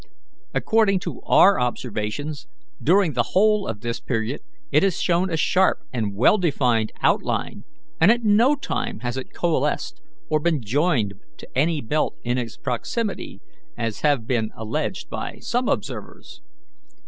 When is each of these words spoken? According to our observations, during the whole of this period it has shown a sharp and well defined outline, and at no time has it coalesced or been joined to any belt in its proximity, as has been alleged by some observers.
According 0.55 0.97
to 1.01 1.21
our 1.27 1.59
observations, 1.59 2.47
during 2.81 3.13
the 3.13 3.21
whole 3.37 3.67
of 3.67 3.81
this 3.81 3.99
period 3.99 4.41
it 4.71 4.81
has 4.81 4.99
shown 4.99 5.29
a 5.29 5.37
sharp 5.37 5.81
and 5.93 6.15
well 6.15 6.39
defined 6.39 6.91
outline, 7.03 7.65
and 7.99 8.09
at 8.11 8.23
no 8.23 8.55
time 8.55 9.01
has 9.01 9.15
it 9.15 9.31
coalesced 9.31 10.01
or 10.27 10.39
been 10.39 10.59
joined 10.59 11.13
to 11.37 11.47
any 11.55 11.81
belt 11.81 12.15
in 12.23 12.39
its 12.39 12.57
proximity, 12.57 13.41
as 13.77 13.99
has 14.01 14.17
been 14.21 14.49
alleged 14.57 15.07
by 15.07 15.37
some 15.39 15.69
observers. 15.69 16.41